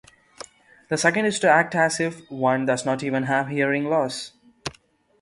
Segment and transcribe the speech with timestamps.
[0.89, 4.31] The second is to act "as if" one does not even have hearing loss.